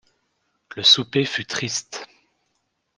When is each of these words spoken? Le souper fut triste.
Le 0.75 0.81
souper 0.81 1.25
fut 1.25 1.45
triste. 1.45 2.07